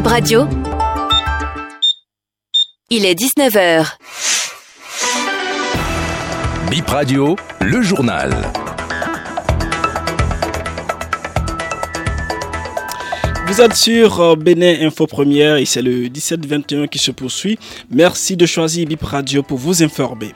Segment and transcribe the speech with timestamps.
[0.00, 0.48] Bip Radio.
[2.88, 3.86] Il est 19h.
[6.70, 8.30] Bip Radio, le journal.
[13.50, 17.58] Vous êtes sur euh, Bénin Info Première et c'est le 17-21 qui se poursuit.
[17.90, 20.34] Merci de choisir Bip Radio pour vous informer.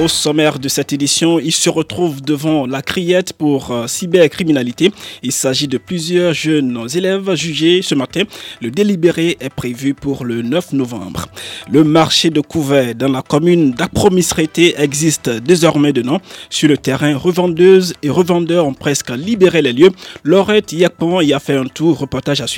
[0.00, 4.90] Au sommaire de cette édition, il se retrouve devant la criette pour euh, cybercriminalité.
[5.22, 8.22] Il s'agit de plusieurs jeunes élèves jugés ce matin.
[8.60, 11.26] Le délibéré est prévu pour le 9 novembre.
[11.70, 16.18] Le marché de couvert dans la commune d'Apromisrété existe désormais de nom.
[16.50, 19.92] Sur le terrain, revendeuses et revendeurs ont presque libéré les lieux.
[20.24, 22.55] Laurette Yakpan y a fait un tour, reportage à suivre.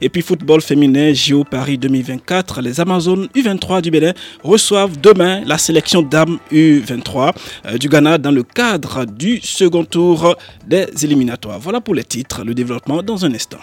[0.00, 4.12] Et puis football féminin, JO Paris 2024, les Amazones U23 du Bénin
[4.42, 7.32] reçoivent demain la sélection dames U23
[7.66, 10.36] euh, du Ghana dans le cadre du second tour
[10.66, 11.58] des éliminatoires.
[11.58, 13.58] Voilà pour les titres, le développement dans un instant.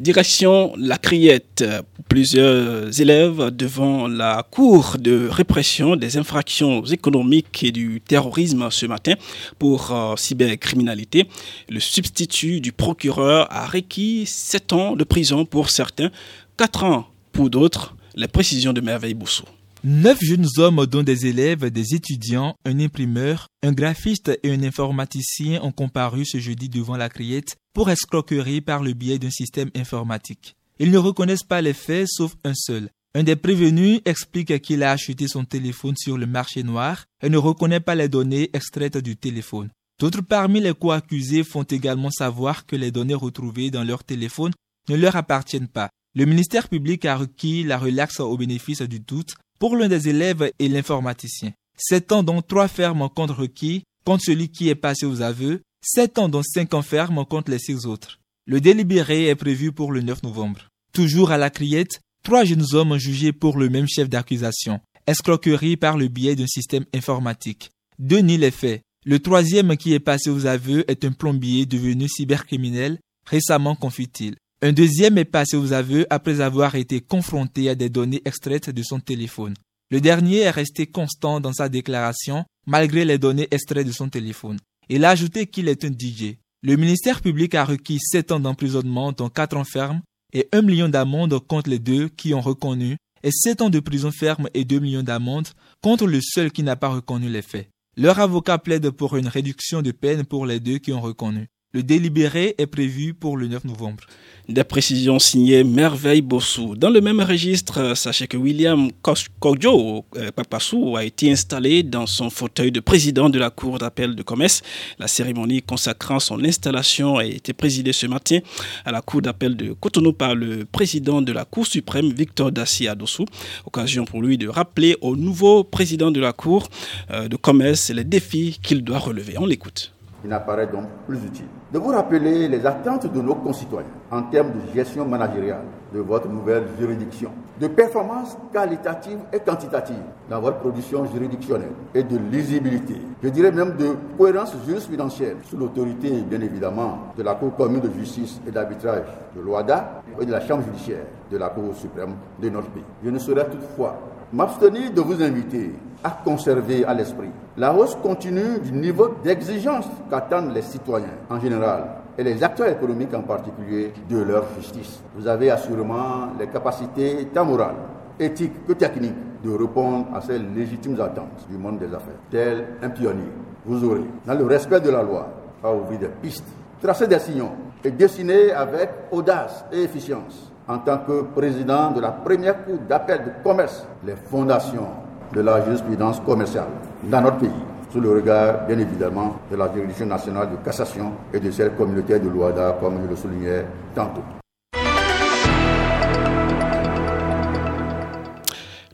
[0.00, 1.62] Direction la criette.
[2.08, 9.12] Plusieurs élèves devant la Cour de répression des infractions économiques et du terrorisme ce matin
[9.58, 11.28] pour euh, cybercriminalité.
[11.68, 16.10] Le substitut du procureur a requis 7 ans de prison pour certains,
[16.56, 17.94] 4 ans pour d'autres.
[18.14, 19.44] Les précisions de Merveille Boussou.
[19.82, 25.62] Neuf jeunes hommes, dont des élèves, des étudiants, un imprimeur, un graphiste et un informaticien
[25.62, 30.54] ont comparu ce jeudi devant la criette pour escroquerie par le biais d'un système informatique.
[30.78, 32.90] Ils ne reconnaissent pas les faits sauf un seul.
[33.14, 37.38] Un des prévenus explique qu'il a acheté son téléphone sur le marché noir et ne
[37.38, 39.70] reconnaît pas les données extraites du téléphone.
[39.98, 44.52] D'autres parmi les co-accusés font également savoir que les données retrouvées dans leur téléphone
[44.90, 45.88] ne leur appartiennent pas.
[46.14, 50.50] Le ministère public a requis la relaxe au bénéfice du doute pour l'un des élèves
[50.58, 51.52] et l'informaticien.
[51.76, 56.18] Sept ans dont trois fermes contre requis contre celui qui est passé aux aveux, sept
[56.18, 58.18] ans dont cinq enfermes contre les six autres.
[58.46, 60.68] Le délibéré est prévu pour le 9 novembre.
[60.92, 65.98] Toujours à la criette, trois jeunes hommes jugés pour le même chef d'accusation, escroquerie par
[65.98, 67.70] le biais d'un système informatique.
[67.98, 68.82] Deux nient les faits.
[69.04, 74.36] Le troisième qui est passé aux aveux est un plombier devenu cybercriminel, récemment confie-t-il.
[74.62, 78.82] Un deuxième est passé aux aveux après avoir été confronté à des données extraites de
[78.82, 79.54] son téléphone.
[79.90, 84.58] Le dernier est resté constant dans sa déclaration malgré les données extraites de son téléphone.
[84.90, 86.36] Il a ajouté qu'il est un DJ.
[86.62, 90.02] Le ministère public a requis 7 ans d'emprisonnement dont 4 ans ferme
[90.34, 94.10] et 1 million d'amende contre les deux qui ont reconnu et 7 ans de prison
[94.10, 95.48] ferme et 2 millions d'amende
[95.80, 97.70] contre le seul qui n'a pas reconnu les faits.
[97.96, 101.48] Leur avocat plaide pour une réduction de peine pour les deux qui ont reconnu.
[101.72, 104.02] Le délibéré est prévu pour le 9 novembre.
[104.48, 106.74] Des précisions signées Merveille Bossou.
[106.74, 108.90] Dans le même registre, sachez que William
[109.38, 114.16] Kodjo euh, Papassou a été installé dans son fauteuil de président de la Cour d'appel
[114.16, 114.62] de commerce.
[114.98, 118.40] La cérémonie consacrant son installation a été présidée ce matin
[118.84, 122.88] à la Cour d'appel de Cotonou par le président de la Cour suprême, Victor Dassi
[122.88, 123.26] Adossou.
[123.64, 126.68] Occasion pour lui de rappeler au nouveau président de la Cour
[127.12, 129.38] euh, de commerce les défis qu'il doit relever.
[129.38, 129.92] On l'écoute.
[130.24, 131.46] Il apparaît donc plus utile.
[131.72, 135.62] De vous rappeler les attentes de nos concitoyens en termes de gestion managériale
[135.94, 142.16] de votre nouvelle juridiction, de performance qualitative et quantitative dans votre production juridictionnelle et de
[142.16, 147.80] lisibilité, je dirais même de cohérence jurisprudentielle sous l'autorité bien évidemment de la Cour commune
[147.80, 152.14] de justice et d'arbitrage de l'OADA et de la Chambre judiciaire de la Cour suprême
[152.40, 152.84] de notre pays.
[153.04, 153.98] Je ne saurais toutefois
[154.32, 160.54] m'abstenir de vous inviter à conserver à l'esprit la hausse continue du niveau d'exigence qu'attendent
[160.54, 161.84] les citoyens en général
[162.16, 165.00] et les acteurs économiques en particulier de leur justice.
[165.16, 167.76] Vous avez assurément les capacités tant morales,
[168.18, 172.20] éthiques que techniques de répondre à ces légitimes attentes du monde des affaires.
[172.30, 173.30] Tel un pionnier,
[173.64, 175.28] vous aurez, dans le respect de la loi,
[175.62, 176.48] à ouvrir des pistes,
[176.80, 177.52] tracer des sillons
[177.84, 183.24] et dessiner avec audace et efficience, en tant que président de la première cour d'appel
[183.24, 184.86] de commerce, les fondations
[185.32, 186.68] de la jurisprudence commerciale
[187.02, 187.50] dans notre pays,
[187.92, 192.20] sous le regard, bien évidemment, de la juridiction nationale de cassation et de celle communautaire
[192.20, 193.64] de l'OADA, comme je le soulignais
[193.96, 194.22] tantôt.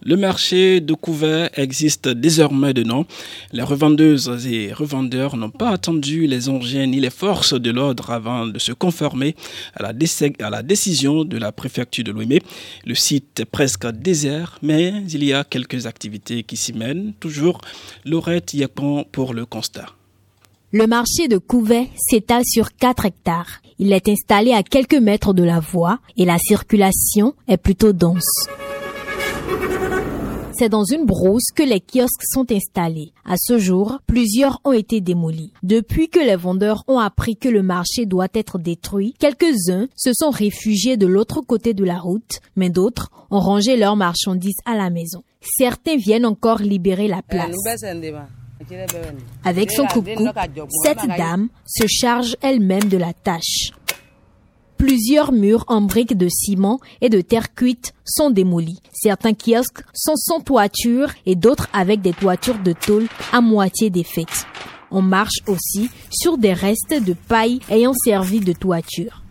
[0.08, 3.06] Le marché de couvert existe désormais de nom.
[3.52, 8.46] Les revendeuses et revendeurs n'ont pas attendu les engins ni les forces de l'ordre avant
[8.46, 9.34] de se conformer
[9.74, 12.40] à la, décision de la préfecture de Louimé.
[12.84, 17.12] Le site est presque désert, mais il y a quelques activités qui s'y mènent.
[17.18, 17.60] Toujours
[18.04, 19.86] Laurette Yapon pour le constat.
[20.70, 23.60] Le marché de Couvet s'étale sur 4 hectares.
[23.80, 28.46] Il est installé à quelques mètres de la voie et la circulation est plutôt dense.
[30.58, 33.12] C'est dans une brousse que les kiosques sont installés.
[33.26, 35.52] À ce jour, plusieurs ont été démolis.
[35.62, 40.30] Depuis que les vendeurs ont appris que le marché doit être détruit, quelques-uns se sont
[40.30, 44.88] réfugiés de l'autre côté de la route, mais d'autres ont rangé leurs marchandises à la
[44.88, 45.22] maison.
[45.42, 47.54] Certains viennent encore libérer la place.
[49.44, 50.28] Avec son coucou,
[50.84, 53.72] cette dame se charge elle-même de la tâche.
[54.86, 58.78] Plusieurs murs en briques de ciment et de terre cuite sont démolis.
[58.92, 64.46] Certains kiosques sont sans toiture et d'autres avec des toitures de tôle à moitié défaites.
[64.92, 69.24] On marche aussi sur des restes de paille ayant servi de toiture.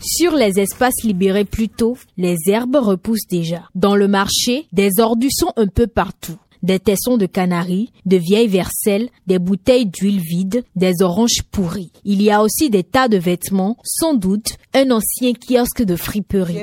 [0.00, 3.68] Sur les espaces libérés plus tôt, les herbes repoussent déjà.
[3.74, 8.48] Dans le marché, des ordures sont un peu partout des tessons de canaries, de vieilles
[8.48, 11.92] vercelles, des bouteilles d'huile vide, des oranges pourries.
[12.04, 16.58] Il y a aussi des tas de vêtements, sans doute un ancien kiosque de friperie.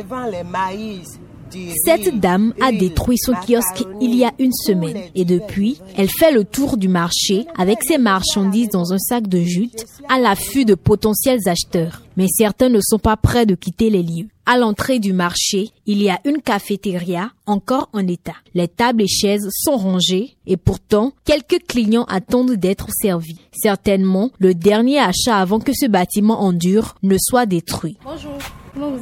[1.84, 6.31] Cette dame a détruit son kiosque il y a une semaine et depuis, elle fait
[6.31, 10.75] le tour du marché avec ses marchandises dans un sac de jute à l'affût de
[10.75, 12.04] potentiels acheteurs.
[12.18, 14.28] Mais certains ne sont pas prêts de quitter les lieux.
[14.51, 18.34] À l'entrée du marché, il y a une cafétéria encore en état.
[18.56, 23.40] Les tables et chaises sont rangées et pourtant, quelques clients attendent d'être servis.
[23.54, 28.00] Certainement, le dernier achat avant que ce bâtiment endure ne soit détruit.
[28.04, 28.40] Bonjour.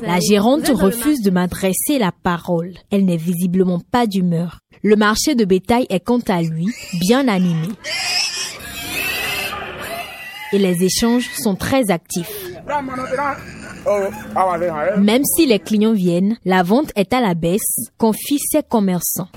[0.01, 2.73] La gérante refuse de m'adresser la parole.
[2.91, 4.59] Elle n'est visiblement pas d'humeur.
[4.83, 6.67] Le marché de bétail est quant à lui
[6.99, 7.69] bien animé.
[10.51, 12.51] Et les échanges sont très actifs.
[14.97, 19.27] Même si les clients viennent, la vente est à la baisse, confie ses commerçants.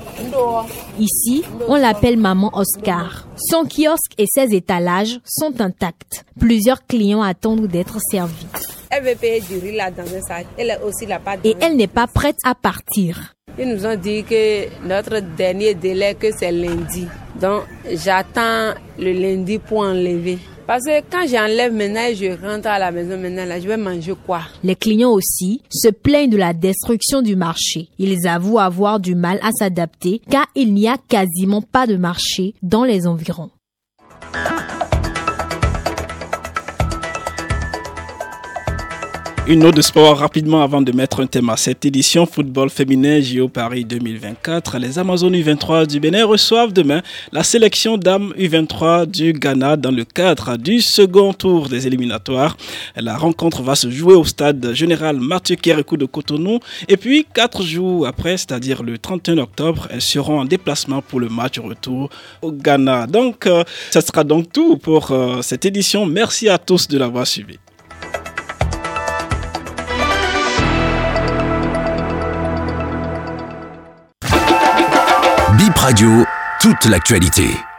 [0.98, 3.26] Ici, on l'appelle Maman Oscar.
[3.36, 6.24] Son kiosque et ses étalages sont intacts.
[6.38, 8.46] Plusieurs clients attendent d'être servis.
[8.90, 10.46] Elle veut payer du riz là dans un sac.
[10.58, 11.36] Elle aussi l'a pas.
[11.44, 13.34] Et elle n'est pas prête à partir.
[13.58, 17.06] Ils nous ont dit que notre dernier délai que c'est lundi.
[17.40, 17.62] Donc
[17.92, 20.38] j'attends le lundi pour enlever.
[20.70, 23.76] Parce que quand j'enlève maintenant et je rentre à la maison maintenant, là, je vais
[23.76, 24.42] manger quoi?
[24.62, 27.88] Les clients aussi se plaignent de la destruction du marché.
[27.98, 32.54] Ils avouent avoir du mal à s'adapter car il n'y a quasiment pas de marché
[32.62, 33.50] dans les environs.
[39.46, 43.20] Une note de sport rapidement avant de mettre un thème à cette édition football féminin
[43.20, 44.78] JO Paris 2024.
[44.78, 47.00] Les Amazones U23 du Bénin reçoivent demain
[47.32, 52.56] la sélection dames U23 du Ghana dans le cadre du second tour des éliminatoires.
[52.94, 57.62] La rencontre va se jouer au stade général Mathieu Kérékou de Cotonou et puis quatre
[57.62, 62.10] jours après, c'est-à-dire le 31 octobre, elles seront en déplacement pour le match retour
[62.42, 63.06] au Ghana.
[63.06, 66.04] Donc, euh, ça sera donc tout pour euh, cette édition.
[66.04, 67.58] Merci à tous de l'avoir suivi.
[75.80, 76.26] Radio,
[76.60, 77.69] toute l'actualité.